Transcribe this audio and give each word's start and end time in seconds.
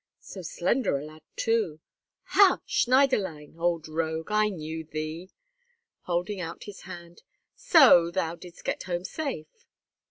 So 0.19 0.41
slender 0.41 0.97
a 0.97 1.05
lad 1.05 1.21
too! 1.35 1.79
Ha! 2.33 2.59
Schneiderlein, 2.65 3.55
old 3.59 3.87
rogue, 3.87 4.31
I 4.31 4.49
knew 4.49 4.83
thee," 4.83 5.29
holding 6.05 6.41
out 6.41 6.63
his 6.63 6.81
hand. 6.89 7.21
"So 7.55 8.09
thou 8.09 8.33
didst 8.33 8.65
get 8.65 8.81
home 8.81 9.05
safe?" 9.05 9.67